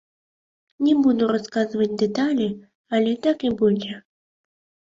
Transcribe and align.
Не 0.85 0.95
буду 1.07 1.27
расказваць 1.33 1.89
дэталі, 2.03 2.49
але 2.99 3.13
так 3.29 3.37
і 3.51 3.55
будзе. 3.63 3.93